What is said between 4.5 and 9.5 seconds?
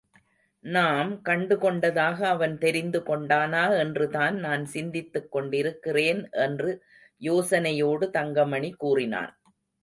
சிந்தித்துக்கொண்டிருக்கிறேன் என்று யோசனையோடு தங்கமணி கூறினான்.